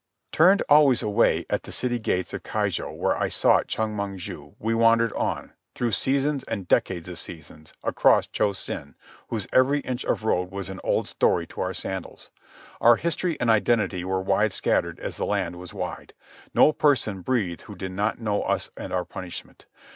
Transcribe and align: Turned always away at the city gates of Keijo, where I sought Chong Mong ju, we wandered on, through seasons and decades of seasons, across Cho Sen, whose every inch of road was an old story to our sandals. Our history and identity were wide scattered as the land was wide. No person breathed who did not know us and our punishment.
Turned 0.31 0.63
always 0.67 1.03
away 1.03 1.45
at 1.47 1.61
the 1.61 1.71
city 1.71 1.99
gates 1.99 2.33
of 2.33 2.41
Keijo, 2.41 2.91
where 2.91 3.15
I 3.15 3.27
sought 3.29 3.67
Chong 3.67 3.95
Mong 3.95 4.17
ju, 4.17 4.55
we 4.57 4.73
wandered 4.73 5.13
on, 5.13 5.53
through 5.75 5.91
seasons 5.91 6.43
and 6.45 6.67
decades 6.67 7.07
of 7.07 7.19
seasons, 7.19 7.73
across 7.83 8.25
Cho 8.25 8.51
Sen, 8.51 8.95
whose 9.27 9.45
every 9.53 9.79
inch 9.81 10.03
of 10.03 10.23
road 10.23 10.49
was 10.49 10.71
an 10.71 10.79
old 10.83 11.07
story 11.07 11.45
to 11.45 11.61
our 11.61 11.75
sandals. 11.75 12.31
Our 12.81 12.95
history 12.95 13.37
and 13.39 13.51
identity 13.51 14.03
were 14.03 14.21
wide 14.23 14.53
scattered 14.53 14.99
as 14.99 15.17
the 15.17 15.25
land 15.27 15.57
was 15.57 15.71
wide. 15.71 16.15
No 16.51 16.73
person 16.73 17.21
breathed 17.21 17.61
who 17.61 17.75
did 17.75 17.91
not 17.91 18.19
know 18.19 18.41
us 18.41 18.71
and 18.75 18.91
our 18.91 19.05
punishment. 19.05 19.67